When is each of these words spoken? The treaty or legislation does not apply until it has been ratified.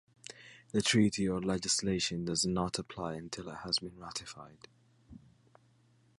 The 0.71 0.81
treaty 0.81 1.29
or 1.29 1.39
legislation 1.39 2.25
does 2.25 2.43
not 2.43 2.79
apply 2.79 3.13
until 3.13 3.49
it 3.49 3.57
has 3.57 3.77
been 3.77 3.99
ratified. 3.99 4.67